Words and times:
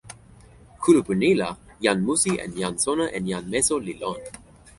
kulupu 0.81 1.13
ni 1.21 1.29
la, 1.41 1.49
jan 1.83 1.99
musi 2.07 2.31
en 2.45 2.51
jan 2.61 2.75
sona 2.83 3.05
en 3.17 3.23
jan 3.31 3.45
meso 3.51 3.75
li 3.85 3.93
lon. 4.01 4.19